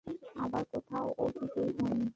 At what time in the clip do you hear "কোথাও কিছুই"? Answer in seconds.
0.71-1.69